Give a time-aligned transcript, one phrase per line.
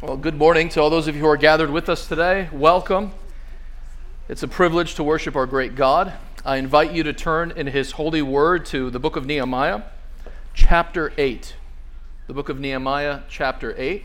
[0.00, 2.48] Well, good morning to all those of you who are gathered with us today.
[2.52, 3.10] Welcome.
[4.28, 6.12] It's a privilege to worship our great God.
[6.44, 9.82] I invite you to turn in His holy word to the book of Nehemiah,
[10.54, 11.56] chapter 8.
[12.28, 14.04] The book of Nehemiah, chapter 8.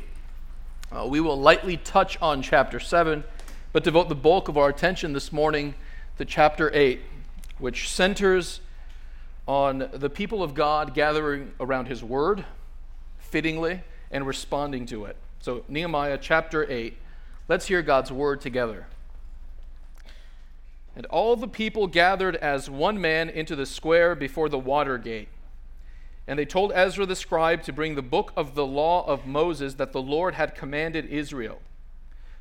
[0.91, 3.23] Uh, we will lightly touch on chapter 7,
[3.71, 5.75] but devote the bulk of our attention this morning
[6.18, 7.02] to chapter 8,
[7.60, 8.62] which centers
[9.48, 12.46] on the people of God gathering around His word,
[13.20, 15.18] fittingly, and responding to it.
[15.44, 16.98] So, Nehemiah chapter 8,
[17.50, 18.86] let's hear God's word together.
[20.96, 25.28] And all the people gathered as one man into the square before the water gate.
[26.28, 29.74] And they told Ezra the scribe to bring the book of the law of Moses
[29.74, 31.62] that the Lord had commanded Israel.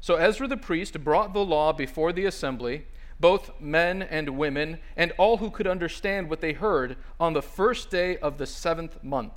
[0.00, 2.86] So Ezra the priest brought the law before the assembly,
[3.18, 7.90] both men and women, and all who could understand what they heard, on the first
[7.90, 9.32] day of the seventh month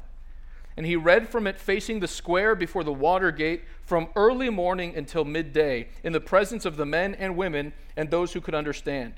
[0.77, 4.95] and he read from it facing the square before the water gate from early morning
[4.95, 9.13] until midday, in the presence of the men and women and those who could understand.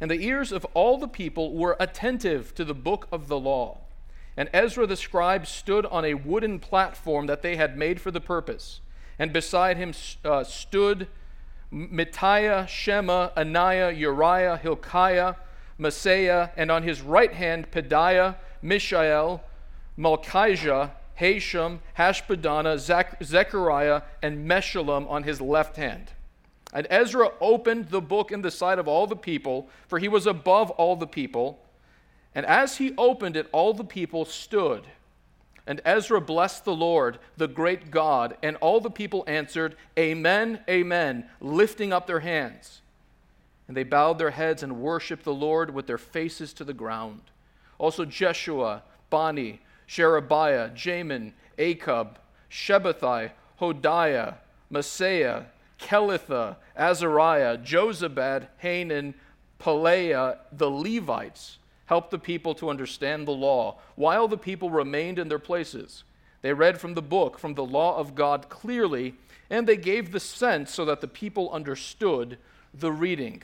[0.00, 3.78] And the ears of all the people were attentive to the book of the law.
[4.36, 8.20] And Ezra the scribe stood on a wooden platform that they had made for the
[8.20, 8.80] purpose.
[9.18, 9.92] And beside him
[10.24, 11.08] uh, stood
[11.72, 15.34] Mattithiah, Shema, Ananiah, Uriah, Hilkiah,
[15.78, 19.42] Maaseiah, and on his right hand Pedaiah, Mishael,
[19.98, 26.12] Malchijah, Hashum, Hashbaddanah, Zech- Zechariah, and Meshullam on his left hand.
[26.72, 30.26] And Ezra opened the book in the sight of all the people, for he was
[30.26, 31.64] above all the people.
[32.34, 34.84] And as he opened it, all the people stood.
[35.66, 41.28] And Ezra blessed the Lord, the great God, and all the people answered, Amen, Amen,
[41.40, 42.80] lifting up their hands.
[43.66, 47.20] And they bowed their heads and worshiped the Lord with their faces to the ground.
[47.76, 52.16] Also Jeshua, Bani, Sherebiah, Jamin, Akkub,
[52.50, 54.34] Shabbethai, Hodiah,
[54.70, 55.46] Maaseiah,
[55.80, 59.14] Kelita, Azariah, Jozabad, Hanan,
[59.58, 65.28] Pelaiah, the Levites helped the people to understand the law while the people remained in
[65.28, 66.04] their places.
[66.42, 69.14] They read from the book, from the law of God clearly,
[69.48, 72.36] and they gave the sense so that the people understood
[72.74, 73.42] the reading.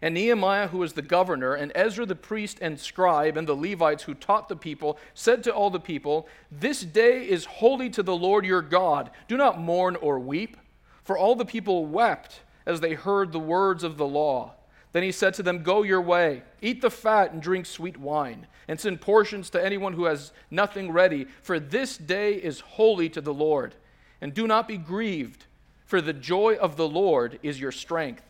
[0.00, 4.04] And Nehemiah, who was the governor, and Ezra the priest and scribe, and the Levites
[4.04, 8.16] who taught the people, said to all the people, This day is holy to the
[8.16, 9.10] Lord your God.
[9.26, 10.56] Do not mourn or weep.
[11.02, 14.54] For all the people wept as they heard the words of the law.
[14.92, 18.46] Then he said to them, Go your way, eat the fat and drink sweet wine,
[18.68, 23.20] and send portions to anyone who has nothing ready, for this day is holy to
[23.20, 23.74] the Lord.
[24.20, 25.46] And do not be grieved,
[25.84, 28.27] for the joy of the Lord is your strength.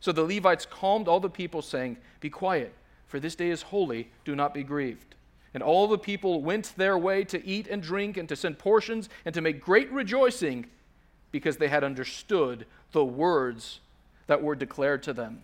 [0.00, 2.72] So the Levites calmed all the people, saying, Be quiet,
[3.06, 5.14] for this day is holy, do not be grieved.
[5.54, 9.08] And all the people went their way to eat and drink, and to send portions,
[9.24, 10.66] and to make great rejoicing,
[11.32, 13.80] because they had understood the words
[14.26, 15.42] that were declared to them.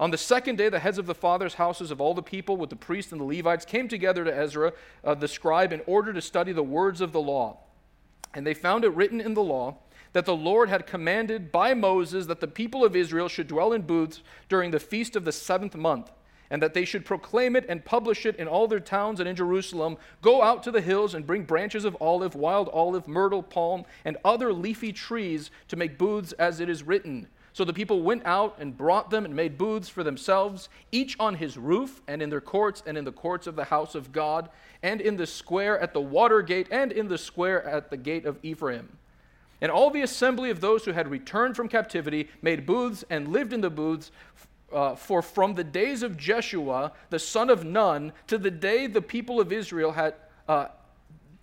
[0.00, 2.70] On the second day, the heads of the fathers' houses of all the people, with
[2.70, 4.72] the priests and the Levites, came together to Ezra,
[5.04, 7.58] uh, the scribe, in order to study the words of the law.
[8.34, 9.76] And they found it written in the law
[10.14, 13.82] that the Lord had commanded by Moses that the people of Israel should dwell in
[13.82, 16.10] booths during the feast of the seventh month,
[16.50, 19.34] and that they should proclaim it and publish it in all their towns and in
[19.34, 19.96] Jerusalem.
[20.22, 24.16] Go out to the hills and bring branches of olive, wild olive, myrtle, palm, and
[24.24, 27.26] other leafy trees to make booths as it is written.
[27.52, 31.36] So the people went out and brought them and made booths for themselves, each on
[31.36, 34.48] his roof, and in their courts, and in the courts of the house of God,
[34.82, 38.26] and in the square at the water gate, and in the square at the gate
[38.26, 38.98] of Ephraim.
[39.60, 43.52] And all the assembly of those who had returned from captivity made booths and lived
[43.52, 44.10] in the booths.
[44.72, 49.00] Uh, for from the days of Jeshua, the son of Nun, to the day the
[49.00, 50.14] people of Israel had,
[50.48, 50.66] uh,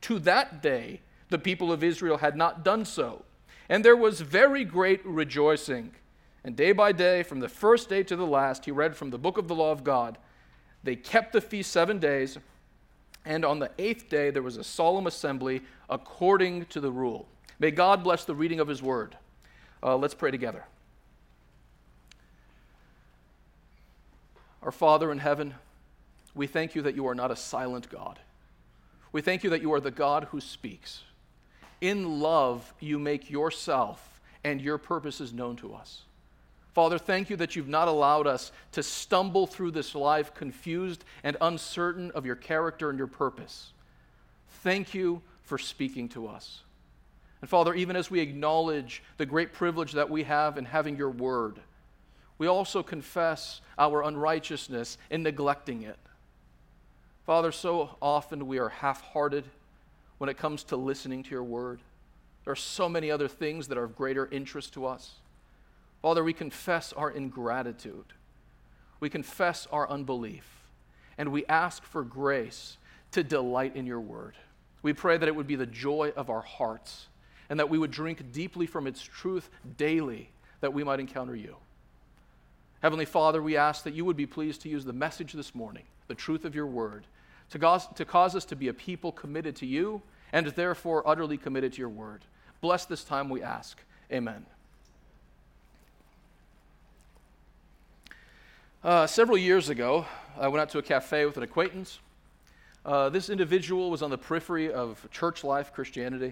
[0.02, 1.00] to that day,
[1.30, 3.24] the people of Israel had not done so.
[3.70, 5.92] And there was very great rejoicing.
[6.44, 9.18] And day by day, from the first day to the last, he read from the
[9.18, 10.18] book of the law of God.
[10.84, 12.38] They kept the feast seven days,
[13.24, 17.28] and on the eighth day there was a solemn assembly according to the rule.
[17.62, 19.16] May God bless the reading of His word.
[19.84, 20.66] Uh, let's pray together.
[24.64, 25.54] Our Father in heaven,
[26.34, 28.18] we thank you that you are not a silent God.
[29.12, 31.04] We thank you that you are the God who speaks.
[31.82, 36.02] In love, you make yourself and your purposes known to us.
[36.74, 41.38] Father, thank you that you've not allowed us to stumble through this life confused and
[41.42, 43.72] uncertain of your character and your purpose.
[44.64, 46.62] Thank you for speaking to us.
[47.42, 51.10] And Father, even as we acknowledge the great privilege that we have in having your
[51.10, 51.60] word,
[52.38, 55.98] we also confess our unrighteousness in neglecting it.
[57.26, 59.46] Father, so often we are half hearted,
[60.22, 61.80] when it comes to listening to your word.
[62.46, 65.16] There are so many other things that are of greater interest to us.
[66.04, 68.06] Father, we confess our ingratitude.
[69.00, 70.46] We confess our unbelief.
[71.18, 72.78] And we ask for grace
[73.14, 74.36] to delight in your word.
[74.84, 77.08] We pray that it would be the joy of our hearts
[77.52, 80.30] and that we would drink deeply from its truth daily
[80.62, 81.58] that we might encounter you.
[82.82, 85.84] Heavenly Father, we ask that you would be pleased to use the message this morning,
[86.08, 87.06] the truth of your word,
[87.50, 90.02] to cause, to cause us to be a people committed to you
[90.32, 92.22] and therefore utterly committed to your word.
[92.62, 93.78] Bless this time, we ask.
[94.14, 94.46] Amen.
[98.82, 100.06] Uh, several years ago,
[100.40, 102.00] I went out to a cafe with an acquaintance.
[102.86, 106.32] Uh, this individual was on the periphery of church life, Christianity.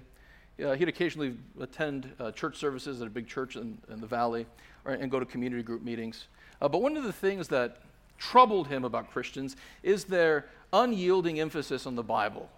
[0.63, 4.45] Uh, he'd occasionally attend uh, church services at a big church in, in the valley
[4.85, 6.27] or, and go to community group meetings.
[6.61, 7.77] Uh, but one of the things that
[8.17, 12.49] troubled him about Christians is their unyielding emphasis on the Bible.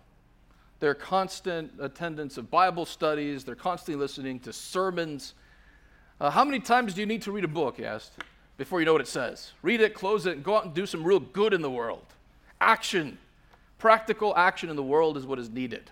[0.79, 5.35] Their constant attendance of Bible studies, they're constantly listening to sermons.
[6.19, 8.13] Uh, how many times do you need to read a book, he asked,
[8.57, 9.51] before you know what it says?
[9.61, 12.05] Read it, close it, and go out and do some real good in the world.
[12.59, 13.17] Action.
[13.77, 15.91] Practical action in the world is what is needed.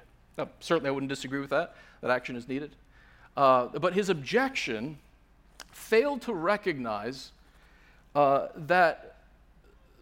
[0.60, 2.76] Certainly, I wouldn't disagree with that, that action is needed.
[3.36, 4.98] Uh, but his objection
[5.72, 7.32] failed to recognize
[8.16, 9.18] uh, that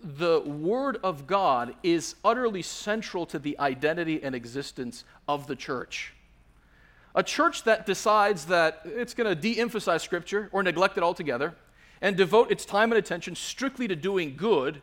[0.03, 6.13] the Word of God is utterly central to the identity and existence of the church.
[7.15, 11.55] A church that decides that it's going to de emphasize Scripture or neglect it altogether
[12.01, 14.81] and devote its time and attention strictly to doing good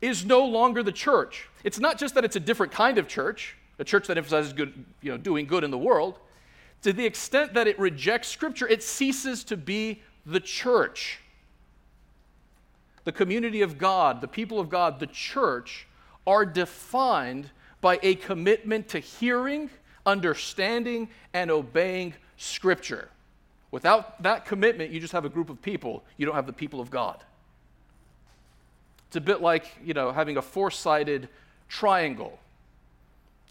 [0.00, 1.48] is no longer the church.
[1.64, 4.84] It's not just that it's a different kind of church, a church that emphasizes good,
[5.02, 6.18] you know, doing good in the world.
[6.82, 11.20] To the extent that it rejects Scripture, it ceases to be the church
[13.04, 15.86] the community of God, the people of God, the church,
[16.26, 17.50] are defined
[17.80, 19.68] by a commitment to hearing,
[20.06, 23.10] understanding, and obeying Scripture.
[23.70, 26.02] Without that commitment, you just have a group of people.
[26.16, 27.22] You don't have the people of God.
[29.08, 31.28] It's a bit like, you know, having a four-sided
[31.68, 32.38] triangle.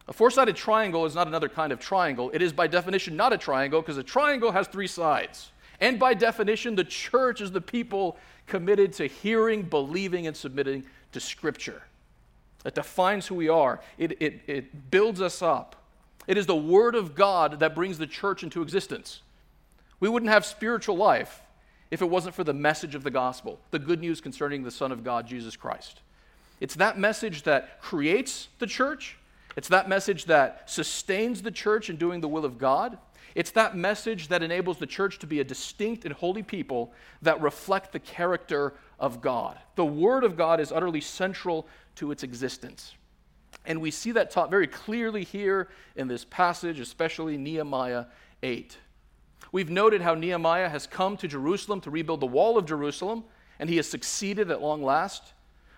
[0.07, 2.29] A four-sided triangle is not another kind of triangle.
[2.33, 5.51] It is by definition not a triangle because a triangle has three sides.
[5.79, 8.17] And by definition, the church is the people
[8.47, 10.83] committed to hearing, believing, and submitting
[11.13, 11.81] to Scripture.
[12.65, 15.75] It defines who we are, it, it, it builds us up.
[16.27, 19.21] It is the Word of God that brings the church into existence.
[19.99, 21.41] We wouldn't have spiritual life
[21.91, 24.91] if it wasn't for the message of the gospel, the good news concerning the Son
[24.91, 26.01] of God, Jesus Christ.
[26.59, 29.17] It's that message that creates the church,
[29.55, 32.97] it's that message that sustains the church in doing the will of God.
[33.35, 37.41] It's that message that enables the church to be a distinct and holy people that
[37.41, 39.57] reflect the character of God.
[39.75, 42.93] The Word of God is utterly central to its existence.
[43.65, 48.05] And we see that taught very clearly here in this passage, especially Nehemiah
[48.41, 48.77] 8.
[49.51, 53.23] We've noted how Nehemiah has come to Jerusalem to rebuild the wall of Jerusalem,
[53.59, 55.33] and he has succeeded at long last.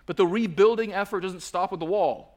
[0.06, 2.35] But the rebuilding effort doesn't stop with the wall.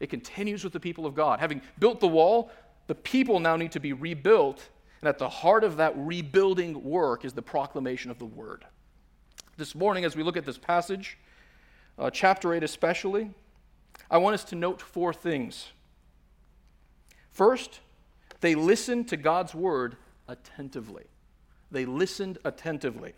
[0.00, 1.40] It continues with the people of God.
[1.40, 2.50] Having built the wall,
[2.86, 4.68] the people now need to be rebuilt,
[5.00, 8.64] and at the heart of that rebuilding work is the proclamation of the word.
[9.56, 11.18] This morning, as we look at this passage,
[11.98, 13.30] uh, chapter 8 especially,
[14.10, 15.68] I want us to note four things.
[17.30, 17.80] First,
[18.40, 19.96] they listened to God's word
[20.28, 21.04] attentively.
[21.70, 23.14] They listened attentively.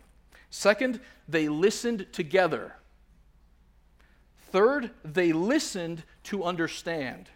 [0.49, 2.75] Second, they listened together.
[4.51, 7.29] Third, they listened to understand.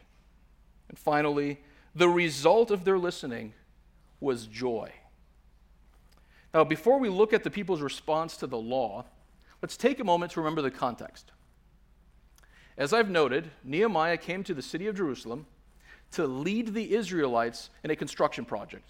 [0.90, 1.62] And finally,
[1.96, 3.54] the result of their listening
[4.20, 4.92] was joy.
[6.54, 9.06] Now, before we look at the people's response to the law,
[9.62, 11.32] let's take a moment to remember the context.
[12.78, 15.46] As I've noted, Nehemiah came to the city of Jerusalem
[16.12, 18.90] to lead the Israelites in a construction project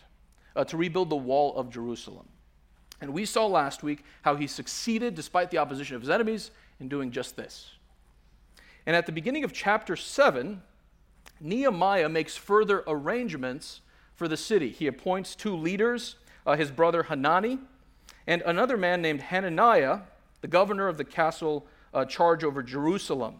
[0.55, 2.27] uh, to rebuild the wall of Jerusalem.
[3.01, 6.87] And we saw last week how he succeeded, despite the opposition of his enemies, in
[6.87, 7.71] doing just this.
[8.85, 10.61] And at the beginning of chapter 7,
[11.39, 13.81] Nehemiah makes further arrangements
[14.13, 14.69] for the city.
[14.69, 16.15] He appoints two leaders,
[16.45, 17.59] uh, his brother Hanani,
[18.27, 19.99] and another man named Hananiah,
[20.41, 23.39] the governor of the castle uh, charge over Jerusalem.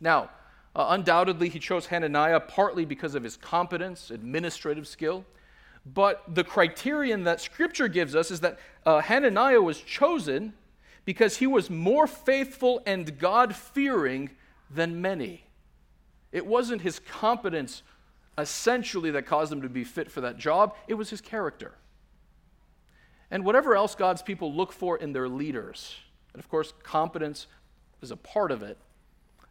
[0.00, 0.30] Now,
[0.76, 5.24] uh, undoubtedly, he chose Hananiah partly because of his competence, administrative skill.
[5.84, 10.52] But the criterion that Scripture gives us is that uh, Hananiah was chosen
[11.04, 14.30] because he was more faithful and God fearing
[14.70, 15.44] than many.
[16.32, 17.82] It wasn't his competence
[18.36, 21.72] essentially that caused him to be fit for that job, it was his character.
[23.30, 25.96] And whatever else God's people look for in their leaders,
[26.32, 27.46] and of course, competence
[28.00, 28.78] is a part of it,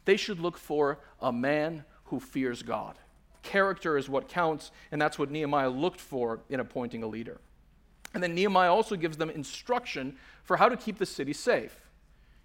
[0.06, 2.96] they should look for a man who fears God.
[3.44, 7.40] character is what counts, and that's what Nehemiah looked for in appointing a leader.
[8.14, 11.78] And then Nehemiah also gives them instruction for how to keep the city safe.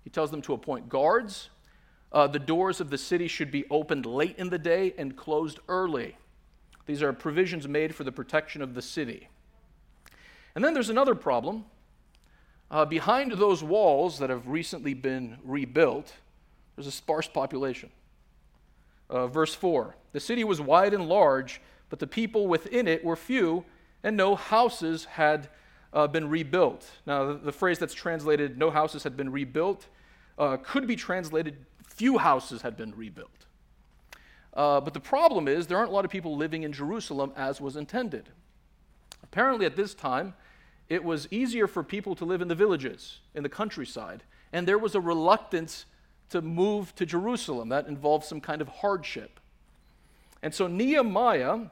[0.05, 1.51] He tells them to appoint guards.
[2.13, 5.59] Uh, the doors of the city should be opened late in the day and closed
[5.69, 6.17] early.
[6.87, 9.29] These are provisions made for the protection of the city.
[10.55, 11.65] And then there's another problem.
[12.71, 16.13] Uh, behind those walls that have recently been rebuilt,
[16.77, 17.91] there's a sparse population.
[19.09, 23.17] Uh, verse 4 The city was wide and large, but the people within it were
[23.17, 23.65] few,
[24.03, 25.49] and no houses had
[25.93, 26.91] uh, been rebuilt.
[27.07, 29.87] Now, the, the, phrase that's translated, no houses had been rebuilt,
[30.39, 33.47] uh, could be translated, few houses had been rebuilt.
[34.55, 37.61] Uh, but the problem is, there aren't a lot of people living in Jerusalem as
[37.61, 38.29] was intended.
[39.23, 40.35] Apparently, at this time,
[40.89, 44.79] it was easier for people to live in the villages, in the countryside, and there
[44.79, 45.87] was a reluctance
[46.31, 47.71] to move to Jerusalem.
[47.71, 49.41] That involved some kind of hardship.
[50.43, 51.71] And so Nehemiah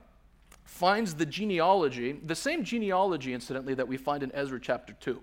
[0.65, 5.21] finds the genealogy, the same genealogy, incidentally, that we find in Ezra chapter 2.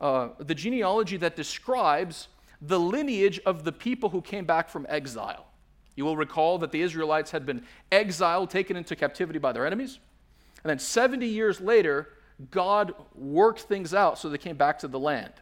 [0.00, 2.28] Uh, the genealogy that describes
[2.66, 5.46] the lineage of the people who came back from exile.
[5.96, 9.98] You will recall that the Israelites had been exiled, taken into captivity by their enemies.
[10.62, 12.08] And then 70 years later,
[12.50, 15.32] God worked things out so they came back to the land.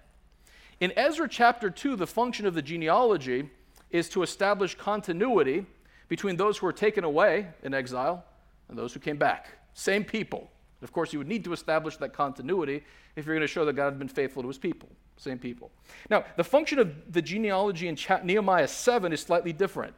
[0.81, 3.49] In Ezra chapter 2, the function of the genealogy
[3.91, 5.65] is to establish continuity
[6.09, 8.25] between those who were taken away in exile
[8.69, 9.49] and those who came back.
[9.75, 10.51] Same people.
[10.83, 12.83] Of course, you would need to establish that continuity
[13.15, 14.89] if you're going to show that God had been faithful to his people.
[15.23, 15.71] Same people.
[16.11, 19.95] Now, the function of the genealogy in Nehemiah 7 is slightly different.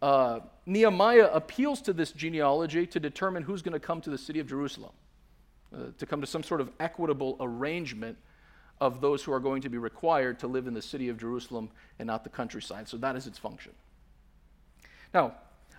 [0.00, 4.40] Uh, Nehemiah appeals to this genealogy to determine who's going to come to the city
[4.40, 4.90] of Jerusalem,
[5.72, 8.18] uh, to come to some sort of equitable arrangement
[8.80, 11.70] of those who are going to be required to live in the city of Jerusalem
[12.00, 12.88] and not the countryside.
[12.88, 13.70] So that is its function.
[15.14, 15.34] Now,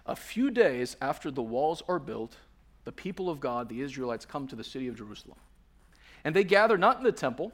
[0.06, 2.38] a few days after the walls are built,
[2.86, 5.38] the people of God, the Israelites, come to the city of Jerusalem.
[6.24, 7.52] And they gather not in the temple.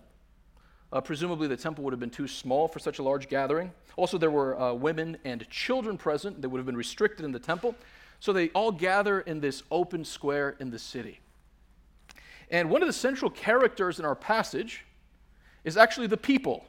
[0.92, 3.72] Uh, presumably, the temple would have been too small for such a large gathering.
[3.96, 6.42] Also, there were uh, women and children present.
[6.42, 7.76] that would have been restricted in the temple.
[8.20, 11.20] So they all gather in this open square in the city.
[12.52, 14.86] And one of the central characters in our passage
[15.64, 16.66] is actually the people.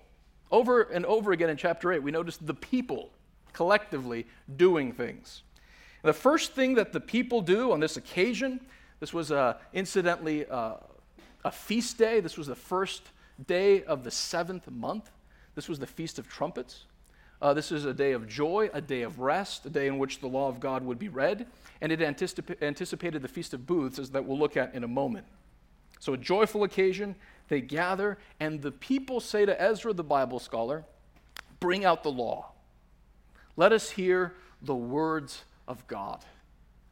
[0.53, 3.11] Over and over again in chapter 8, we notice the people
[3.53, 5.43] collectively doing things.
[6.03, 8.61] The first thing that the people do on this occasion,
[9.01, 10.75] this was uh, incidentally uh,
[11.45, 12.21] a feast day.
[12.21, 13.03] This was the first
[13.47, 15.11] day of the seventh month.
[15.55, 16.85] This was the Feast of Trumpets.
[17.43, 20.21] Uh, this is a day of joy, a day of rest, a day in which
[20.21, 21.47] the law of God would be read,
[21.81, 24.89] and it anticip- anticipated the Feast of Booths, as that we'll look at in a
[24.89, 25.27] moment.
[26.01, 27.15] So, a joyful occasion,
[27.49, 30.85] they gather, and the people say to Ezra, the Bible scholar,
[31.61, 32.53] Bring out the law.
[33.57, 36.25] Let us hear the words of God.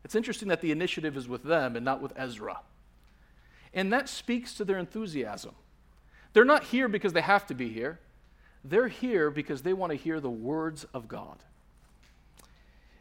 [0.04, 2.60] It's interesting that the initiative is with them and not with Ezra.
[3.72, 5.54] And that speaks to their enthusiasm.
[6.32, 7.98] They're not here because they have to be here,
[8.64, 11.38] they're here because they want to hear the words of God.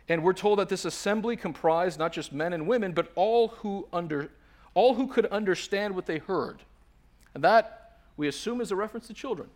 [0.10, 3.88] And we're told that this assembly comprised not just men and women, but all who,
[3.92, 4.30] under,
[4.74, 6.62] all who could understand what they heard.
[7.34, 9.50] And that, we assume, is a reference to children.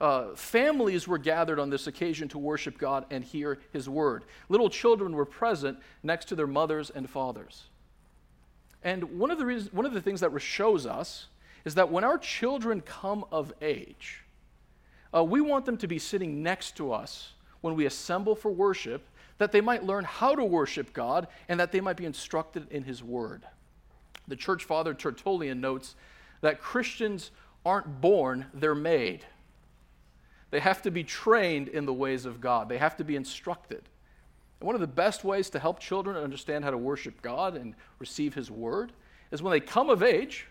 [0.00, 4.24] Uh, families were gathered on this occasion to worship God and hear His word.
[4.48, 7.64] Little children were present next to their mothers and fathers.
[8.82, 11.26] And one of the, reasons, one of the things that shows us
[11.64, 14.24] is that when our children come of age,
[15.14, 19.06] uh, we want them to be sitting next to us when we assemble for worship,
[19.38, 22.84] that they might learn how to worship God and that they might be instructed in
[22.84, 23.44] His word.
[24.28, 25.96] The church father Tertullian notes
[26.40, 27.30] that Christians
[27.64, 29.24] aren't born, they're made.
[30.50, 33.82] They have to be trained in the ways of God, they have to be instructed.
[34.60, 37.74] And one of the best ways to help children understand how to worship God and
[37.98, 38.92] receive His word
[39.30, 40.46] is when they come of age,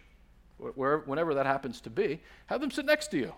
[0.59, 3.33] wherever, whenever that happens to be, have them sit next to you.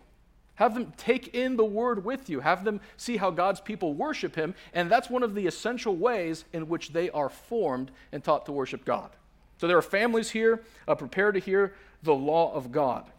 [0.56, 2.42] Have them take in the word with you.
[2.42, 4.54] Have them see how God's people worship Him.
[4.74, 8.52] And that's one of the essential ways in which they are formed and taught to
[8.52, 9.10] worship God.
[9.58, 11.74] So there are families here uh, prepared to hear
[12.04, 13.10] the law of God.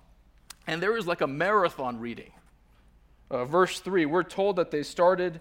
[0.67, 2.31] And there is like a marathon reading.
[3.31, 5.41] Uh, verse 3, we're told that they started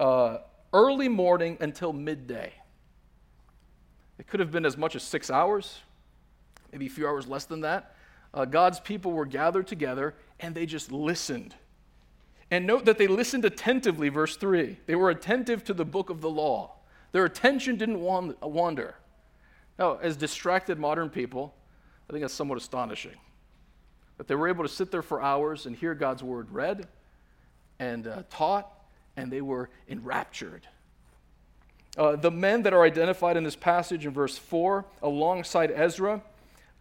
[0.00, 0.38] uh,
[0.72, 2.52] early morning until midday.
[4.18, 5.80] It could have been as much as six hours,
[6.72, 7.94] maybe a few hours less than that.
[8.34, 11.54] Uh, God's people were gathered together and they just listened.
[12.50, 14.78] And note that they listened attentively, verse 3.
[14.86, 16.72] They were attentive to the book of the law.
[17.12, 18.94] Their attention didn't wander.
[19.78, 21.54] Now, as distracted modern people,
[22.08, 23.16] I think that's somewhat astonishing.
[24.18, 26.88] That they were able to sit there for hours and hear God's word read
[27.78, 28.70] and uh, taught,
[29.16, 30.66] and they were enraptured.
[31.96, 36.22] Uh, the men that are identified in this passage in verse 4, alongside Ezra,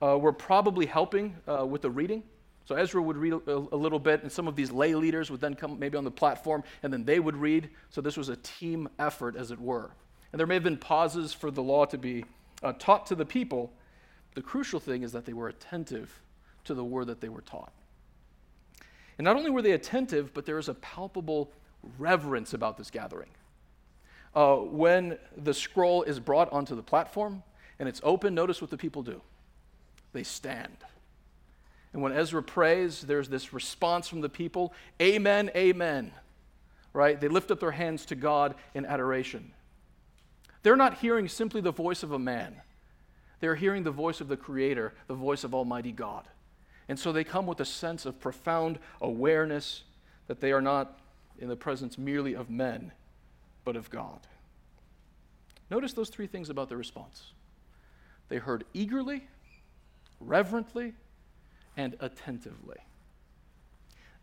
[0.01, 2.23] uh, were probably helping uh, with the reading.
[2.65, 5.41] So Ezra would read a, a, little bit, and some of these lay leaders would
[5.41, 7.69] then come maybe on the platform, and then they would read.
[7.89, 9.91] So this was a team effort, as it were.
[10.31, 12.23] And there may have been pauses for the law to be
[12.63, 13.73] uh, taught to the people.
[14.35, 16.21] The crucial thing is that they were attentive
[16.65, 17.73] to the word that they were taught.
[19.17, 21.51] And not only were they attentive, but there is a palpable
[21.97, 23.29] reverence about this gathering.
[24.33, 27.43] Uh, when the scroll is brought onto the platform
[27.79, 29.21] and it's open, notice what the people do
[30.13, 30.77] they stand.
[31.93, 36.11] And when Ezra prays, there's this response from the people Amen, Amen.
[36.93, 37.19] Right?
[37.19, 39.53] They lift up their hands to God in adoration.
[40.63, 42.61] They're not hearing simply the voice of a man,
[43.39, 46.27] they're hearing the voice of the Creator, the voice of Almighty God.
[46.87, 49.83] And so they come with a sense of profound awareness
[50.27, 50.99] that they are not
[51.39, 52.91] in the presence merely of men,
[53.63, 54.19] but of God.
[55.69, 57.31] Notice those three things about their response
[58.29, 59.27] they heard eagerly,
[60.21, 60.93] reverently,
[61.77, 62.77] and attentively.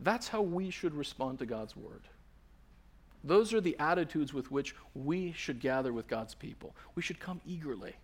[0.00, 2.02] That's how we should respond to God's word.
[3.25, 6.76] Those are the attitudes with which we should gather with God's people.
[6.95, 7.95] We should come eagerly.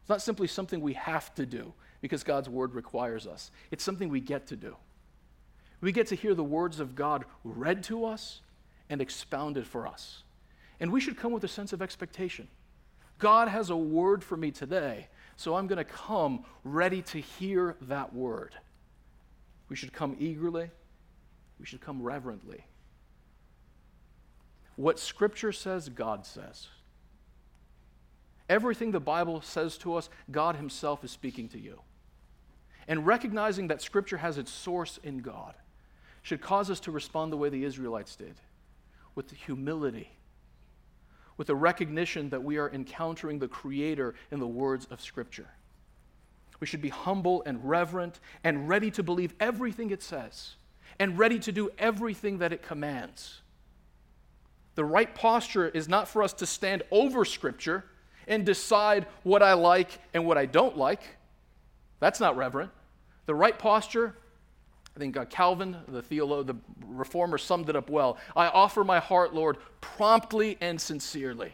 [0.00, 4.08] It's not simply something we have to do because God's word requires us, it's something
[4.08, 4.76] we get to do.
[5.80, 8.40] We get to hear the words of God read to us
[8.90, 10.22] and expounded for us.
[10.80, 12.48] And we should come with a sense of expectation.
[13.18, 15.08] God has a word for me today,
[15.38, 18.56] so I'm going to come ready to hear that word.
[19.68, 20.68] We should come eagerly,
[21.60, 22.64] we should come reverently.
[24.74, 26.66] What Scripture says, God says.
[28.48, 31.82] Everything the Bible says to us, God Himself is speaking to you.
[32.88, 35.54] And recognizing that Scripture has its source in God
[36.22, 38.34] should cause us to respond the way the Israelites did
[39.14, 40.10] with the humility,
[41.38, 45.48] with a recognition that we are encountering the Creator in the words of Scripture.
[46.60, 50.56] We should be humble and reverent and ready to believe everything it says
[50.98, 53.40] and ready to do everything that it commands.
[54.74, 57.84] The right posture is not for us to stand over Scripture
[58.26, 61.02] and decide what I like and what I don't like.
[62.00, 62.70] That's not reverent.
[63.26, 64.16] The right posture,
[64.98, 68.18] I think uh, Calvin, the theologian, the reformer, summed it up well.
[68.34, 71.52] I offer my heart, Lord, promptly and sincerely.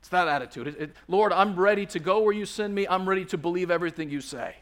[0.00, 0.66] It's that attitude.
[0.66, 2.86] It, it, Lord, I'm ready to go where you send me.
[2.86, 4.56] I'm ready to believe everything you say.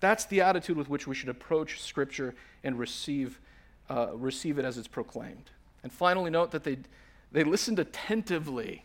[0.00, 3.38] That's the attitude with which we should approach Scripture and receive,
[3.90, 5.50] uh, receive it as it's proclaimed.
[5.82, 6.78] And finally, note that they,
[7.32, 8.82] they listened attentively.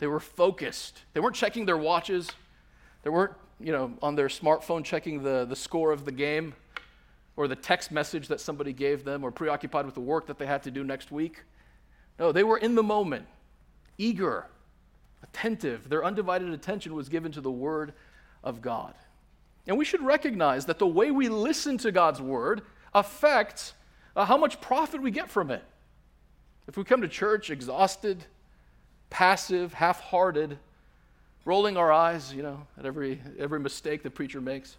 [0.00, 1.00] They were focused.
[1.14, 2.30] They weren't checking their watches.
[3.04, 6.52] They weren't, you know, on their smartphone checking the, the score of the game
[7.36, 10.46] or the text message that somebody gave them or preoccupied with the work that they
[10.46, 11.42] had to do next week.
[12.18, 13.26] No, they were in the moment,
[13.98, 14.46] eager,
[15.22, 15.88] attentive.
[15.88, 17.92] Their undivided attention was given to the Word
[18.44, 18.94] of God.
[19.66, 23.72] And we should recognize that the way we listen to God's Word affects
[24.14, 25.64] uh, how much profit we get from it.
[26.68, 28.24] If we come to church exhausted,
[29.10, 30.58] passive, half hearted,
[31.44, 34.76] rolling our eyes, you know, at every, every mistake the preacher makes,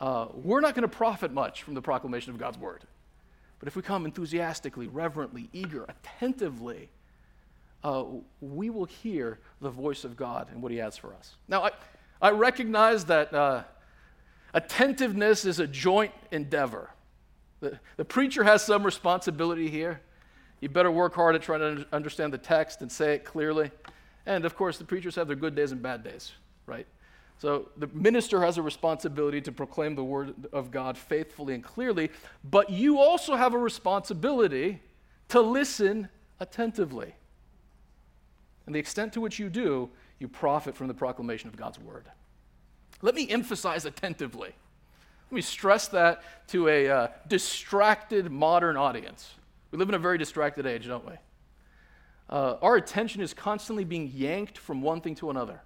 [0.00, 2.84] uh, we're not going to profit much from the proclamation of God's word.
[3.58, 6.90] But if we come enthusiastically, reverently, eager, attentively,
[7.82, 8.04] uh,
[8.40, 11.36] we will hear the voice of God and what He has for us.
[11.48, 11.70] Now, I,
[12.20, 13.64] I recognize that uh,
[14.54, 16.90] attentiveness is a joint endeavor.
[17.60, 20.00] The, the preacher has some responsibility here.
[20.60, 23.70] You better work hard at trying to understand the text and say it clearly.
[24.26, 26.32] And of course, the preachers have their good days and bad days,
[26.66, 26.86] right?
[27.38, 32.10] So the minister has a responsibility to proclaim the word of God faithfully and clearly,
[32.42, 34.80] but you also have a responsibility
[35.28, 36.08] to listen
[36.40, 37.14] attentively.
[38.66, 42.06] And the extent to which you do, you profit from the proclamation of God's word.
[43.02, 44.52] Let me emphasize attentively.
[45.30, 49.30] Let me stress that to a uh, distracted modern audience.
[49.70, 51.14] We live in a very distracted age, don't we?
[52.30, 55.62] Uh, our attention is constantly being yanked from one thing to another.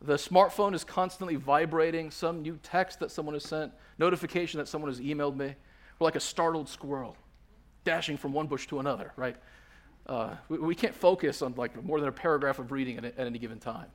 [0.00, 4.90] The smartphone is constantly vibrating, some new text that someone has sent, notification that someone
[4.90, 5.54] has emailed me.
[5.98, 7.16] We're like a startled squirrel,
[7.84, 9.36] dashing from one bush to another, right?
[10.06, 13.26] Uh, we, we, can't focus on like more than a paragraph of reading at, at
[13.26, 13.88] any given time.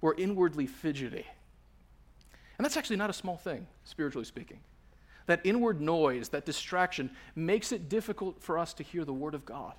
[0.00, 1.26] We're inwardly fidgety.
[2.58, 4.60] And that's actually not a small thing, spiritually speaking
[5.28, 9.44] that inward noise, that distraction, makes it difficult for us to hear the Word of
[9.44, 9.74] God.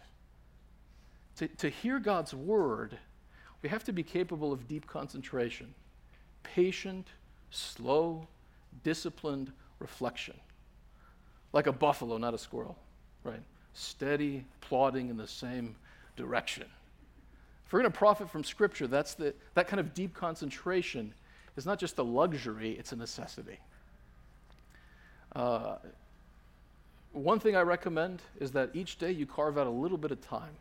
[1.37, 2.97] To, to hear God's Word,
[3.61, 5.73] we have to be capable of deep concentration,
[6.43, 7.07] patient,
[7.51, 8.27] slow,
[8.83, 10.35] disciplined reflection.
[11.51, 12.77] Like a buffalo, not a squirrel,
[13.23, 13.41] right?
[13.73, 15.75] Steady, plodding in the same
[16.15, 16.65] direction.
[17.65, 21.13] If we're going to profit from Scripture, that's the, that kind of deep concentration
[21.55, 23.59] is not just a luxury, it's a necessity.
[25.35, 25.75] Uh,
[27.11, 30.21] one thing I recommend is that each day you carve out a little bit of
[30.21, 30.53] time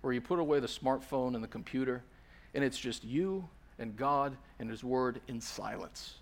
[0.00, 2.02] where you put away the smartphone and the computer,
[2.54, 6.14] and it's just you and God and His Word in silence.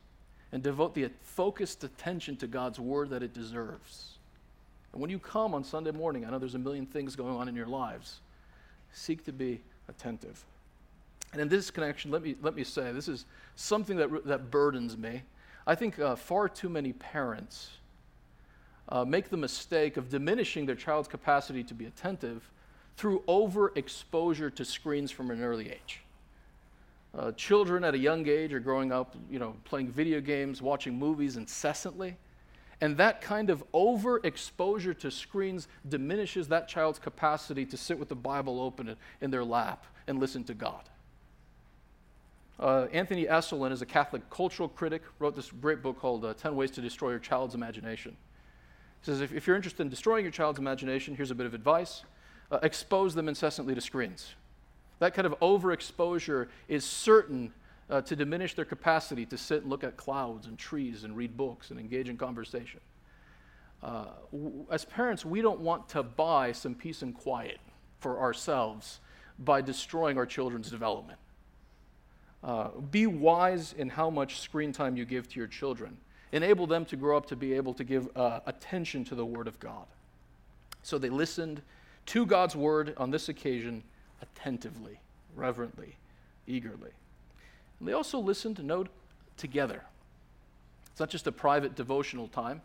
[0.50, 4.18] And devote the focused attention to God's Word that it deserves.
[4.92, 7.48] And when you come on Sunday morning, I know there's a million things going on
[7.48, 8.20] in your lives.
[8.92, 10.44] Seek to be attentive.
[11.32, 13.24] And in this connection, let me, let me say this is
[13.56, 15.22] something that, that burdens me.
[15.66, 17.70] I think uh, far too many parents
[18.88, 22.50] uh, make the mistake of diminishing their child's capacity to be attentive
[22.98, 26.02] through overexposure to screens from an early age.
[27.16, 30.98] Uh, children at a young age are growing up, you know, playing video games, watching
[30.98, 32.16] movies incessantly.
[32.80, 38.16] And that kind of overexposure to screens diminishes that child's capacity to sit with the
[38.16, 40.82] Bible open in their lap and listen to God.
[42.58, 46.56] Uh, Anthony Esolen is a Catholic cultural critic, wrote this great book called uh, 10
[46.56, 48.16] Ways to Destroy Your Child's Imagination.
[49.00, 51.54] He says, if, if you're interested in destroying your child's imagination, here's a bit of
[51.54, 52.04] advice
[52.50, 54.34] uh, expose them incessantly to screens.
[55.02, 57.52] That kind of overexposure is certain
[57.90, 61.36] uh, to diminish their capacity to sit and look at clouds and trees and read
[61.36, 62.78] books and engage in conversation.
[63.82, 67.58] Uh, w- as parents, we don't want to buy some peace and quiet
[67.98, 69.00] for ourselves
[69.40, 71.18] by destroying our children's development.
[72.44, 75.96] Uh, be wise in how much screen time you give to your children.
[76.30, 79.48] Enable them to grow up to be able to give uh, attention to the Word
[79.48, 79.86] of God.
[80.84, 81.60] So they listened
[82.06, 83.82] to God's Word on this occasion
[84.22, 85.00] attentively,
[85.34, 85.96] reverently,
[86.46, 86.90] eagerly.
[87.78, 88.88] And they also listened to note
[89.36, 89.82] together.
[90.90, 92.62] It's not just a private devotional time.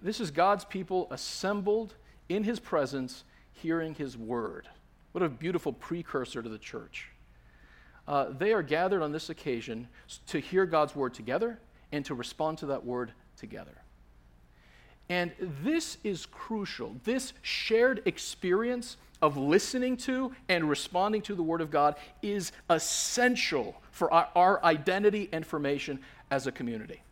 [0.00, 1.94] This is God's people assembled
[2.28, 4.68] in his presence, hearing his word.
[5.12, 7.10] What a beautiful precursor to the church.
[8.06, 9.88] Uh, they are gathered on this occasion
[10.28, 11.58] to hear God's word together
[11.92, 13.82] and to respond to that word together.
[15.08, 16.96] And this is crucial.
[17.04, 23.80] This shared experience of listening to and responding to the Word of God is essential
[23.90, 25.98] for our, our, identity and formation
[26.30, 27.02] as a community.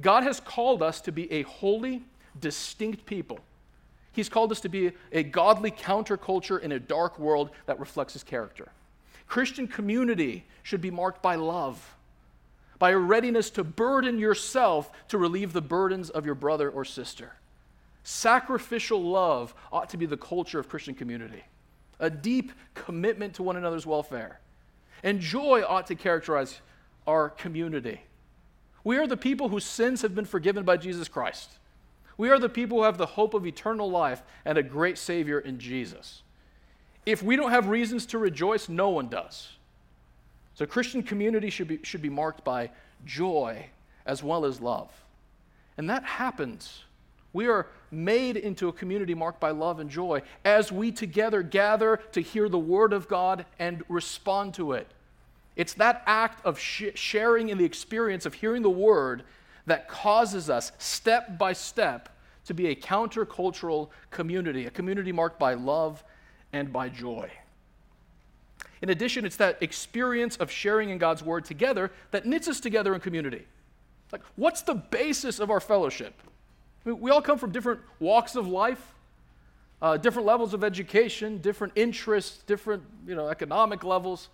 [0.00, 2.02] God has called us to be a holy,
[2.40, 3.40] distinct people.
[4.12, 8.22] He's called us to be a godly counterculture in a dark world that reflects His
[8.22, 8.68] character.
[9.26, 11.93] Christian community should be marked by love,
[12.78, 17.32] by a readiness to burden yourself to relieve the burdens of your brother or sister.
[18.02, 21.44] Sacrificial love ought to be the culture of Christian community,
[21.98, 24.40] a deep commitment to one another's welfare.
[25.02, 26.60] And joy ought to characterize
[27.06, 28.00] our community.
[28.82, 31.50] We are the people whose sins have been forgiven by Jesus Christ.
[32.16, 35.40] We are the people who have the hope of eternal life and a great Savior
[35.40, 36.22] in Jesus.
[37.06, 39.48] If we don't have reasons to rejoice, no one does.
[40.54, 42.70] So, Christian community should be, should be marked by
[43.04, 43.66] joy
[44.06, 44.90] as well as love.
[45.76, 46.84] And that happens
[47.34, 51.98] we are made into a community marked by love and joy as we together gather
[52.12, 54.86] to hear the Word of God and respond to it.
[55.56, 59.24] It's that act of sh- sharing in the experience of hearing the Word
[59.66, 62.08] that causes us, step by step,
[62.46, 66.04] to be a countercultural community, a community marked by love
[66.52, 67.30] and by joy.
[68.84, 72.94] In addition, it's that experience of sharing in God's Word together that knits us together
[72.94, 73.46] in community.
[74.12, 76.12] Like, what's the basis of our fellowship?
[76.84, 78.92] We all come from different walks of life,
[79.80, 84.28] uh, different levels of education, different interests, different you know, economic levels.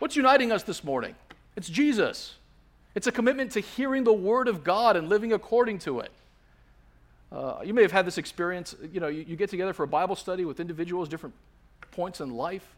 [0.00, 1.14] What's uniting us this morning?
[1.56, 2.34] It's Jesus.
[2.94, 6.12] It's a commitment to hearing the Word of God and living according to it.
[7.32, 8.76] Uh, you may have had this experience.
[8.92, 11.34] You know, you, you, get together for a Bible study with individuals, different
[11.90, 12.74] points in life,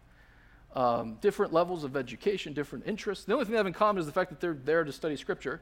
[0.74, 3.24] um, different levels of education, different interests.
[3.24, 5.16] The only thing they have in common is the fact that they're there to study
[5.16, 5.60] Scripture.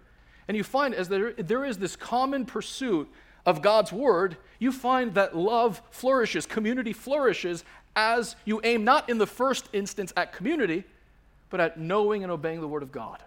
[0.48, 3.08] And you find as there, there is this common pursuit
[3.46, 7.64] of God's word, you find that love flourishes, community flourishes
[7.94, 10.84] as you aim not in the first instance at community,
[11.50, 13.22] but at knowing and obeying the word of God.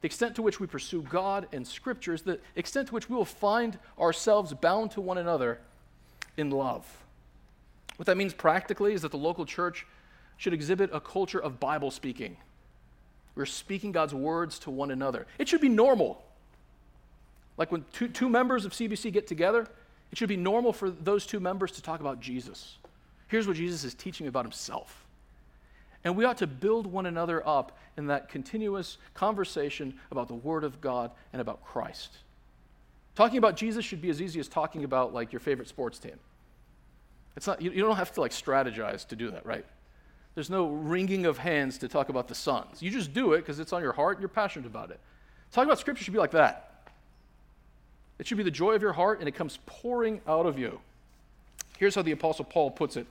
[0.00, 3.16] The extent to which we pursue God and Scripture is the extent to which we
[3.16, 5.58] will find ourselves bound to one another
[6.36, 6.86] in love.
[7.96, 9.84] What that means practically is that the local church
[10.38, 12.38] should exhibit a culture of Bible speaking.
[13.34, 15.26] We're speaking God's words to one another.
[15.38, 16.24] It should be normal
[17.58, 19.66] like when two, two members of CBC get together,
[20.10, 22.78] it should be normal for those two members to talk about Jesus.
[23.26, 25.04] Here's what Jesus is teaching about himself.
[26.04, 30.62] And we ought to build one another up in that continuous conversation about the Word
[30.62, 32.16] of God and about Christ.
[33.16, 36.14] Talking about Jesus should be as easy as talking about like your favorite sports team.
[37.36, 39.66] It's not, you, you don't have to like strategize to do that, right?
[40.38, 42.80] There's no wringing of hands to talk about the Suns.
[42.80, 45.00] You just do it because it's on your heart and you're passionate about it.
[45.50, 46.84] Talking about Scripture should be like that.
[48.20, 50.78] It should be the joy of your heart and it comes pouring out of you.
[51.76, 53.08] Here's how the Apostle Paul puts it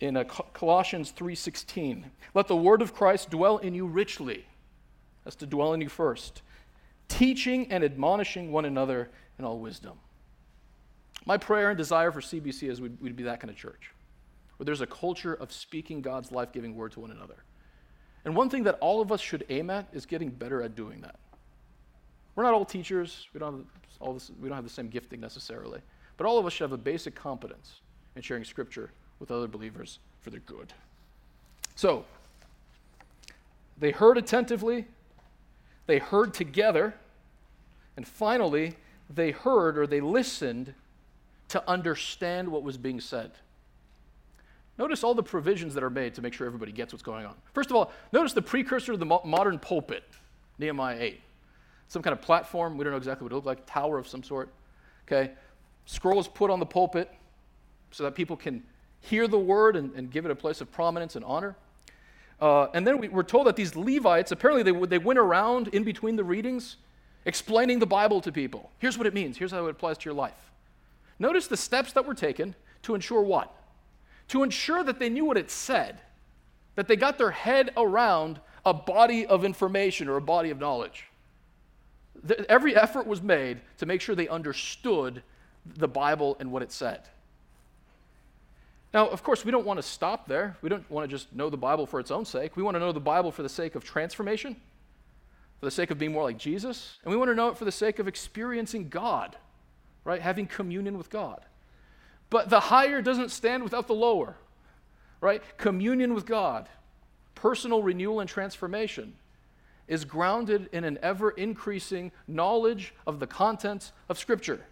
[0.00, 2.04] in uh, Colossians 3:16.
[2.32, 4.46] Let the word of Christ dwell in you richly.
[5.24, 6.40] That's to dwell in you first,
[7.08, 9.98] teaching and admonishing one another in all wisdom.
[11.26, 13.90] My prayer and desire for CBC is we'd, we'd be that kind of church,
[14.60, 17.44] where there's a culture of speaking God's life-giving word to one another.
[18.26, 21.00] And one thing that all of us should aim at is getting better at doing
[21.00, 21.16] that.
[22.36, 23.26] We're not all teachers.
[23.32, 23.64] We don't have
[24.00, 25.80] all this, we don't have the same gifting necessarily.
[26.18, 27.80] But all of us should have a basic competence
[28.16, 30.74] in sharing scripture with other believers for their good.
[31.74, 32.04] So,
[33.78, 34.84] they heard attentively,
[35.86, 36.92] they heard together,
[37.96, 38.74] and finally,
[39.08, 40.74] they heard or they listened
[41.48, 43.30] to understand what was being said.
[44.80, 47.34] Notice all the provisions that are made to make sure everybody gets what's going on.
[47.52, 50.02] First of all, notice the precursor to the mo- modern pulpit,
[50.58, 51.20] Nehemiah 8.
[51.88, 54.22] Some kind of platform, we don't know exactly what it looked like, tower of some
[54.22, 54.48] sort.
[55.06, 55.32] Okay?
[55.84, 57.10] Scrolls put on the pulpit
[57.90, 58.62] so that people can
[59.02, 61.56] hear the word and, and give it a place of prominence and honor.
[62.40, 65.84] Uh, and then we, are told that these Levites, apparently, they, they went around in
[65.84, 66.76] between the readings
[67.26, 68.70] explaining the Bible to people.
[68.78, 70.50] Here's what it means, here's how it applies to your life.
[71.18, 73.54] Notice the steps that were taken to ensure what?
[74.30, 76.00] To ensure that they knew what it said,
[76.76, 81.06] that they got their head around a body of information or a body of knowledge.
[82.48, 85.22] Every effort was made to make sure they understood
[85.66, 87.00] the Bible and what it said.
[88.92, 90.56] Now, of course, we don't want to stop there.
[90.62, 92.56] We don't want to just know the Bible for its own sake.
[92.56, 94.54] We want to know the Bible for the sake of transformation,
[95.58, 97.64] for the sake of being more like Jesus, and we want to know it for
[97.64, 99.36] the sake of experiencing God,
[100.04, 100.20] right?
[100.20, 101.40] Having communion with God.
[102.30, 104.36] But the higher doesn't stand without the lower,
[105.20, 105.42] right?
[105.58, 106.68] Communion with God,
[107.34, 109.14] personal renewal and transformation
[109.88, 114.64] is grounded in an ever increasing knowledge of the contents of Scripture.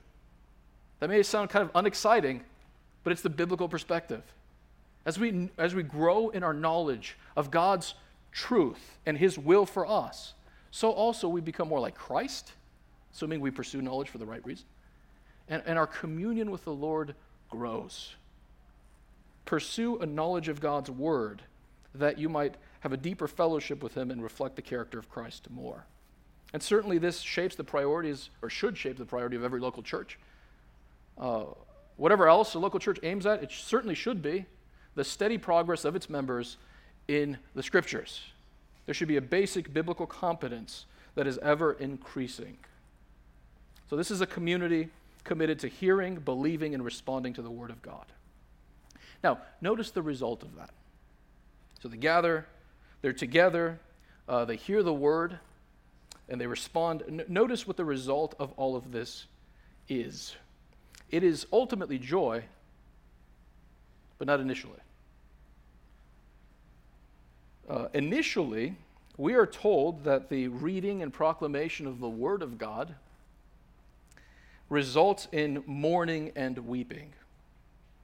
[1.00, 2.42] That may sound kind of unexciting,
[3.02, 4.22] but it's the biblical perspective.
[5.04, 7.94] As we, as we grow in our knowledge of God's
[8.30, 10.34] truth and His will for us,
[10.70, 12.52] so also we become more like Christ,
[13.12, 14.66] assuming we pursue knowledge for the right reason.
[15.48, 17.16] And, and our communion with the Lord
[17.50, 18.14] grows.
[19.44, 21.42] Pursue a knowledge of God's word
[21.94, 25.48] that you might have a deeper fellowship with Him and reflect the character of Christ
[25.50, 25.84] more.
[26.52, 30.18] And certainly, this shapes the priorities, or should shape the priority of every local church.
[31.18, 31.44] Uh,
[31.98, 34.46] Whatever else a local church aims at, it certainly should be
[34.94, 36.56] the steady progress of its members
[37.08, 38.20] in the scriptures.
[38.86, 42.56] There should be a basic biblical competence that is ever increasing.
[43.90, 44.90] So, this is a community
[45.28, 48.06] committed to hearing, believing, and responding to the Word of God.
[49.22, 50.70] Now, notice the result of that.
[51.80, 52.46] So, they gather,
[53.02, 53.78] they're together,
[54.28, 55.38] uh, they hear the Word,
[56.28, 57.04] and they respond.
[57.06, 59.26] N- notice what the result of all of this
[59.88, 60.34] is.
[61.10, 62.44] It is ultimately joy,
[64.18, 64.80] but not initially.
[67.68, 68.74] Uh, initially,
[69.18, 72.94] we are told that the reading and proclamation of the Word of God
[74.68, 77.12] results in mourning and weeping.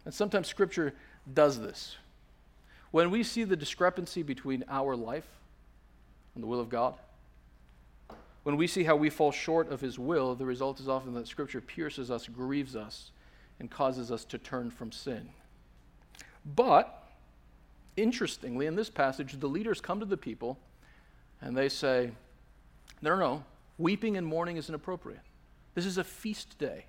[0.05, 0.94] And sometimes Scripture
[1.33, 1.96] does this.
[2.90, 5.27] When we see the discrepancy between our life
[6.35, 6.94] and the will of God,
[8.44, 11.27] when we see how we fall short of His will, the result is often that
[11.27, 13.11] Scripture pierces us, grieves us,
[13.59, 15.29] and causes us to turn from sin.
[16.55, 17.03] But,
[17.96, 20.59] interestingly, in this passage, the leaders come to the people
[21.40, 22.11] and they say,
[23.00, 23.44] No, no, no,
[23.79, 25.20] weeping and mourning is inappropriate.
[25.75, 26.87] This is a feast day.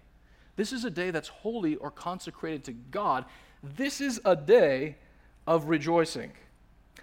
[0.56, 3.26] This is a day that's holy or consecrated to God.
[3.62, 4.96] This is a day
[5.48, 6.32] of rejoicing.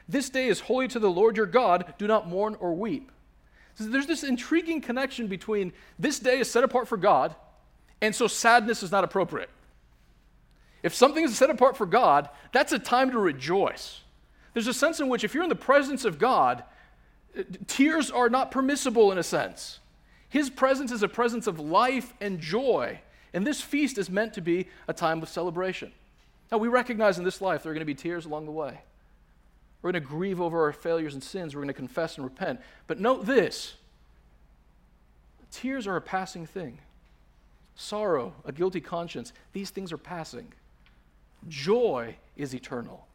[0.08, 1.94] This day is holy to the Lord your God.
[1.98, 3.10] Do not mourn or weep.
[3.74, 7.34] So there's this intriguing connection between this day is set apart for God,
[8.00, 9.50] and so sadness is not appropriate.
[10.82, 14.00] If something is set apart for God, that's a time to rejoice.
[14.52, 16.64] There's a sense in which, if you're in the presence of God,
[17.38, 19.78] uh, tears are not permissible in a sense.
[20.32, 23.00] His presence is a presence of life and joy,
[23.34, 25.92] and this feast is meant to be a time of celebration.
[26.50, 28.80] Now, we recognize in this life there are going to be tears along the way.
[29.82, 31.54] We're going to grieve over our failures and sins.
[31.54, 32.60] We're going to confess and repent.
[32.86, 33.74] But note this
[35.50, 36.78] tears are a passing thing.
[37.74, 40.54] Sorrow, a guilty conscience, these things are passing.
[41.46, 43.06] Joy is eternal.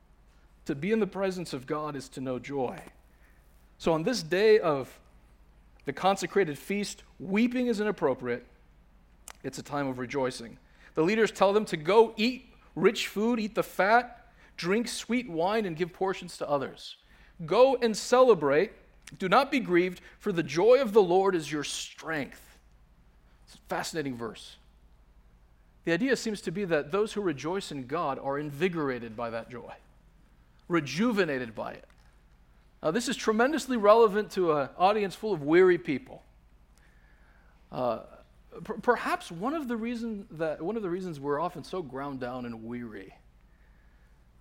[0.66, 2.80] To be in the presence of God is to know joy.
[3.80, 5.00] So on this day of
[5.88, 8.46] the consecrated feast, weeping is inappropriate.
[9.44, 10.60] It's a time of rejoicing.
[10.94, 14.18] The leaders tell them to go eat rich food, eat the fat,
[14.58, 16.98] Drink sweet wine and give portions to others.
[17.46, 18.72] Go and celebrate.
[19.20, 22.58] Do not be grieved, for the joy of the Lord is your strength.
[23.46, 24.58] It's a fascinating verse.
[25.86, 29.50] The idea seems to be that those who rejoice in God are invigorated by that
[29.50, 29.74] joy,
[30.68, 31.86] rejuvenated by it.
[32.88, 36.24] Now, this is tremendously relevant to an audience full of weary people.
[37.70, 38.04] Uh,
[38.64, 42.22] p- perhaps one of the reasons that one of the reasons we're often so ground
[42.22, 43.14] down and weary.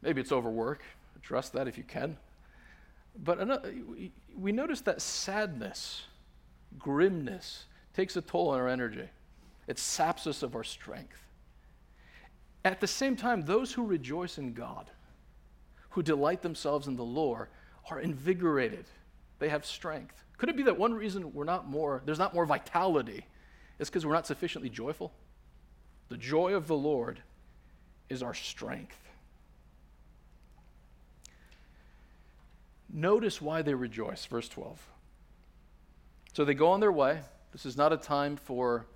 [0.01, 0.85] Maybe it's overwork.
[1.17, 2.19] Address that if you can.
[3.19, 3.75] But another,
[4.39, 6.05] we notice that sadness,
[6.79, 9.09] grimness, takes a toll on our energy.
[9.67, 11.21] It saps us of our strength.
[12.65, 14.89] At the same time, those who rejoice in God,
[15.91, 17.49] who delight themselves in the Lord,
[17.91, 18.87] are invigorated.
[19.39, 20.25] They have strength.
[20.39, 23.27] Could it be that one reason we're not more, there's not more vitality
[23.79, 25.13] is because we're not sufficiently joyful?
[26.09, 27.21] The joy of the Lord
[28.09, 28.99] is our strength.
[32.93, 34.81] Notice why they rejoice, verse 12.
[36.33, 37.21] So they go on their way.
[37.53, 38.87] This is not a time for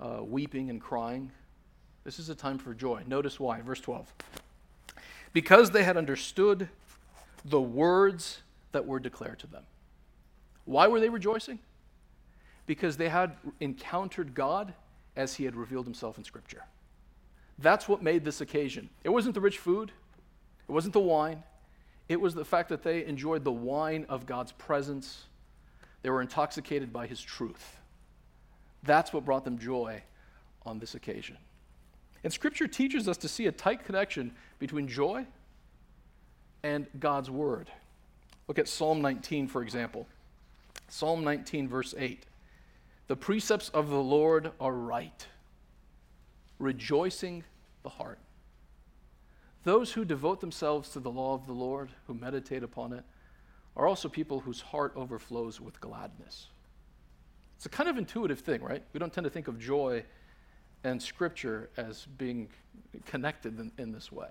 [0.00, 1.30] uh, weeping and crying.
[2.04, 3.02] This is a time for joy.
[3.06, 4.12] Notice why, verse 12.
[5.32, 6.68] Because they had understood
[7.44, 8.40] the words
[8.72, 9.64] that were declared to them.
[10.64, 11.58] Why were they rejoicing?
[12.66, 14.74] Because they had encountered God
[15.16, 16.64] as he had revealed himself in Scripture.
[17.58, 18.88] That's what made this occasion.
[19.04, 19.92] It wasn't the rich food,
[20.68, 21.42] it wasn't the wine,
[22.08, 25.24] it was the fact that they enjoyed the wine of God's presence.
[26.02, 27.76] They were intoxicated by his truth.
[28.82, 30.02] That's what brought them joy
[30.66, 31.38] on this occasion.
[32.22, 35.26] And Scripture teaches us to see a tight connection between joy
[36.64, 37.70] and God's Word.
[38.48, 40.08] Look at Psalm 19, for example.
[40.88, 42.24] Psalm 19, verse 8.
[43.06, 45.26] The precepts of the Lord are right,
[46.58, 47.44] rejoicing
[47.82, 48.18] the heart.
[49.62, 53.04] Those who devote themselves to the law of the Lord, who meditate upon it,
[53.76, 56.48] are also people whose heart overflows with gladness.
[57.56, 58.82] It's a kind of intuitive thing, right?
[58.92, 60.04] We don't tend to think of joy
[60.82, 62.48] and Scripture as being
[63.06, 64.28] connected in, in this way.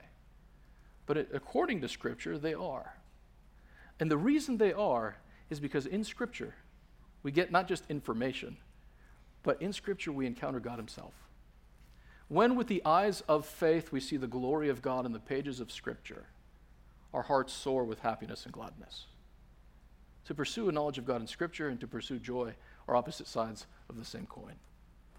[1.06, 2.96] But according to Scripture, they are.
[4.00, 5.18] And the reason they are
[5.50, 6.56] is because in Scripture,
[7.22, 8.58] we get not just information,
[9.44, 11.14] but in Scripture, we encounter God Himself.
[12.30, 15.60] When, with the eyes of faith, we see the glory of God in the pages
[15.60, 16.26] of Scripture,
[17.14, 19.06] our hearts soar with happiness and gladness.
[20.26, 22.54] To pursue a knowledge of God in Scripture and to pursue joy
[22.88, 24.56] are opposite sides of the same coin.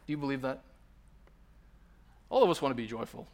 [0.07, 0.63] Do you believe that?
[2.31, 3.29] All of us want to be joyful.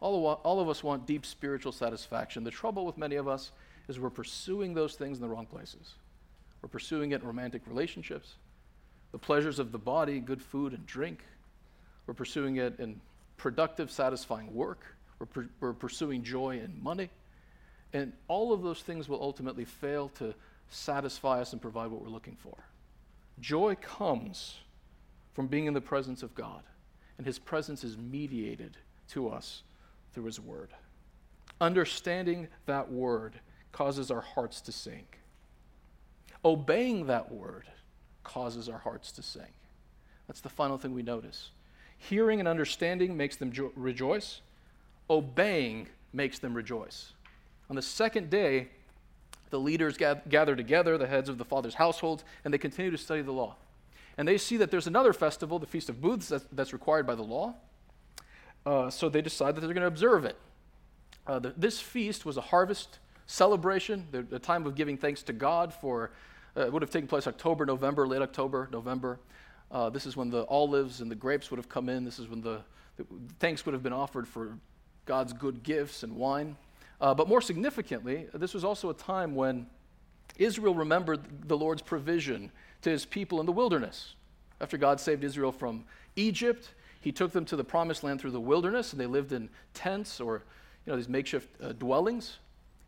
[0.00, 2.44] All of, all of us want deep spiritual satisfaction.
[2.44, 3.52] The trouble with many of us
[3.88, 5.94] is we're pursuing those things in the wrong places.
[6.60, 8.34] We're pursuing it in romantic relationships,
[9.12, 11.22] the pleasures of the body, good food and drink,
[12.06, 13.00] we're pursuing it in
[13.36, 14.84] productive, satisfying work.
[15.18, 17.10] We're, per- we're pursuing joy in money.
[17.92, 20.34] And all of those things will ultimately fail to
[20.68, 22.56] satisfy us and provide what we're looking for.
[23.40, 24.56] Joy comes
[25.34, 26.62] from being in the presence of God,
[27.18, 28.76] and His presence is mediated
[29.08, 29.62] to us
[30.16, 30.70] through His Word.
[31.60, 33.34] Understanding that Word
[33.70, 35.18] causes our hearts to sink.
[36.42, 37.64] Obeying that Word
[38.24, 39.52] causes our hearts to sink.
[40.26, 41.50] That's the final thing we notice.
[41.98, 44.40] Hearing and understanding makes them jo- rejoice.
[45.10, 47.12] Obeying makes them rejoice.
[47.68, 48.68] On the second day,
[49.50, 53.20] the leaders gather together, the heads of the father's households, and they continue to study
[53.20, 53.54] the law.
[54.16, 57.14] And they see that there's another festival, the Feast of Booths, that's, that's required by
[57.16, 57.54] the law.
[58.66, 60.36] Uh, so they decide that they're going to observe it.
[61.26, 65.32] Uh, the, this feast was a harvest celebration, the, the, time of giving thanks to
[65.32, 66.10] God for,
[66.56, 69.18] uh, it would have taken place October, November, late October, November.
[69.70, 72.04] Uh, this is when the olives and the grapes would have come in.
[72.04, 72.60] This is when the,
[72.96, 73.06] the
[73.38, 74.58] thanks would have been offered for
[75.04, 76.56] God's good gifts and wine.
[77.00, 79.66] Uh, but more significantly, this was also a time when
[80.38, 82.50] Israel remembered the Lord's provision
[82.82, 84.14] to his people in the wilderness.
[84.60, 85.84] After God saved Israel from
[86.16, 86.70] Egypt,
[87.06, 90.20] he took them to the promised land through the wilderness, and they lived in tents
[90.20, 90.42] or
[90.84, 92.38] you know, these makeshift uh, dwellings.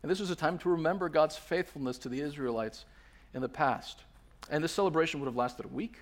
[0.03, 2.83] And this was a time to remember God's faithfulness to the Israelites
[3.33, 4.01] in the past.
[4.51, 5.99] And this celebration would have lasted a week.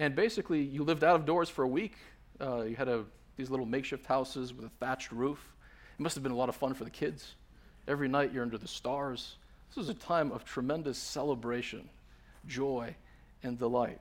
[0.00, 1.94] And basically, you lived out of doors for a week.
[2.40, 3.04] Uh, you had a,
[3.36, 5.38] these little makeshift houses with a thatched roof.
[5.96, 7.36] It must have been a lot of fun for the kids.
[7.86, 9.36] Every night you're under the stars.
[9.68, 11.88] This was a time of tremendous celebration,
[12.48, 12.96] joy,
[13.44, 14.00] and delight.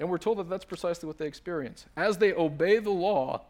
[0.00, 1.86] And we're told that that's precisely what they experience.
[1.96, 3.42] As they obey the law,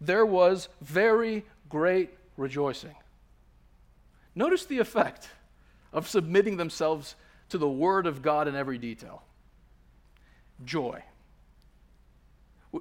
[0.00, 2.94] there was very great rejoicing.
[4.34, 5.28] Notice the effect
[5.92, 7.16] of submitting themselves
[7.48, 9.22] to the Word of God in every detail
[10.64, 11.02] joy.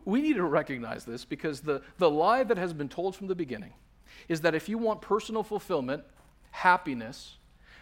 [0.05, 3.35] We need to recognize this because the, the lie that has been told from the
[3.35, 3.73] beginning
[4.27, 6.03] is that if you want personal fulfillment,
[6.51, 7.37] happiness,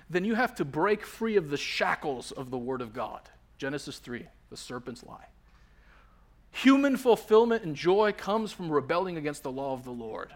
[0.09, 3.22] then you have to break free of the shackles of the Word of God.
[3.57, 5.26] Genesis 3, the serpent's lie.
[6.52, 10.32] Human fulfillment and joy comes from rebelling against the law of the Lord.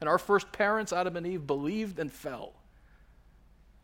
[0.00, 2.52] And our first parents, Adam and Eve, believed and fell.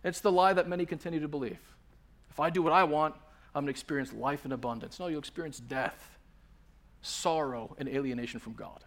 [0.05, 1.61] It's the lie that many continue to believe.
[2.31, 3.15] If I do what I want,
[3.55, 4.99] I'm going to experience life in abundance.
[5.01, 6.19] No, you'll experience death,
[7.01, 8.85] sorrow, and alienation from God.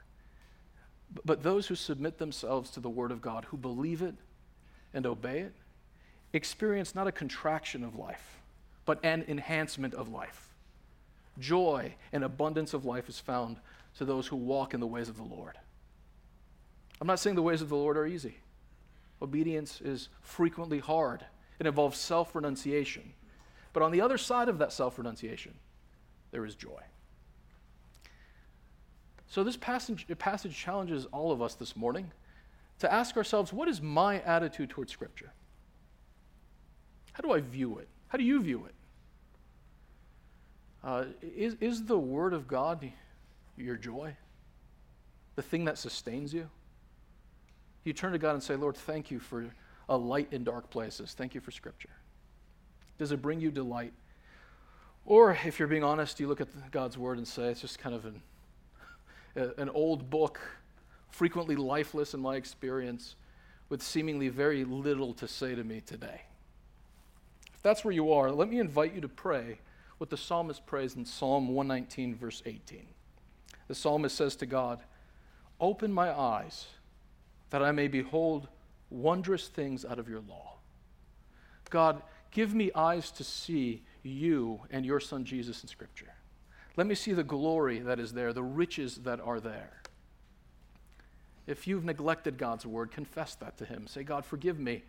[1.26, 4.16] But those who submit themselves to the Word of God, who believe it
[4.94, 5.54] and obey it,
[6.34, 8.42] experience not a contraction of life,
[8.86, 10.51] but an enhancement of life.
[11.40, 13.58] Joy and abundance of life is found
[13.98, 15.58] to those who walk in the ways of the Lord.
[17.00, 18.38] I'm not saying the ways of the Lord are easy.
[19.22, 21.26] Obedience is frequently hard,
[21.60, 23.14] it involves self renunciation.
[23.74, 25.54] But on the other side of that self renunciation,
[26.32, 26.82] there is joy.
[29.28, 32.12] So, this passage, passage challenges all of us this morning
[32.80, 35.32] to ask ourselves what is my attitude towards Scripture?
[37.14, 37.88] How do I view it?
[38.08, 38.74] How do you view it?
[40.84, 42.92] Uh, is, is the Word of God
[43.58, 44.16] your joy?
[45.36, 46.50] The thing that sustains you?
[47.84, 49.46] You turn to God and say, Lord, thank you for
[49.90, 51.14] a light in dark places.
[51.14, 51.90] Thank you for Scripture.
[52.98, 53.94] Does it bring you delight?
[55.06, 57.96] Or, if you're being honest, you look at God's Word and say, it's just kind
[57.96, 58.22] of an,
[59.58, 60.40] an old book,
[61.10, 63.16] frequently lifeless in my experience,
[63.70, 66.22] with seemingly very little to say to me today.
[67.54, 69.60] If that's where you are, let me invite you to pray
[70.02, 72.88] what the psalmist prays in Psalm 119, verse 18.
[73.68, 74.80] The psalmist says to God,
[75.60, 76.66] Open my eyes
[77.52, 78.47] that I may behold
[78.89, 80.54] wondrous things out of your law.
[81.70, 86.12] God, give me eyes to see you and your Son Jesus in Scripture.
[86.76, 89.84] Let me see the glory that is there, the riches that are there.
[91.45, 93.86] If you've neglected God's word, confess that to Him.
[93.86, 94.82] Say, God, forgive me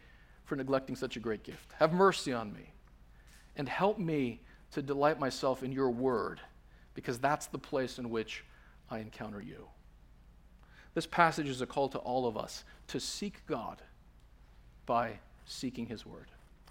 [0.47, 1.73] for neglecting such a great gift.
[1.81, 2.73] Have mercy on me
[3.57, 4.41] and help me
[4.73, 6.41] to delight myself in your word
[6.95, 8.45] because that's the place in which
[8.91, 9.67] I encounter you.
[10.95, 13.81] This passage is a call to all of us to seek God
[14.85, 16.27] by seeking his word.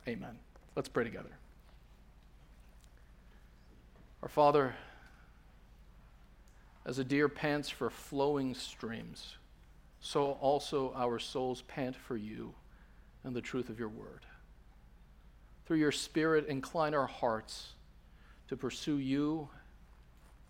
[0.08, 0.38] Amen.
[0.76, 1.32] Let's pray together.
[4.22, 4.76] Our Father,
[6.86, 9.38] as a deer pants for flowing streams,
[10.00, 12.54] so also our souls pant for you
[13.24, 14.26] and the truth of your word.
[15.66, 17.74] Through your Spirit, incline our hearts
[18.52, 19.48] to pursue you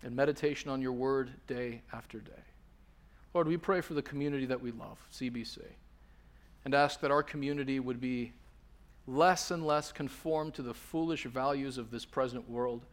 [0.02, 2.32] and meditation on your word day after day.
[3.32, 5.60] Lord, we pray for the community that we love, CBC,
[6.64, 8.32] and ask that our community would be
[9.06, 12.84] less and less conformed to the foolish values of this present world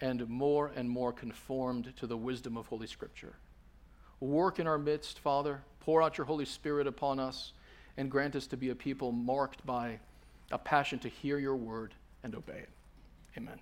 [0.00, 3.36] and more and more conformed to the wisdom of Holy Scripture.
[4.18, 5.62] Work in our midst, Father.
[5.78, 7.52] Pour out your Holy Spirit upon us
[7.96, 10.00] and grant us to be a people marked by
[10.50, 11.94] a passion to hear your word
[12.24, 12.70] and obey it.
[13.36, 13.60] Amen.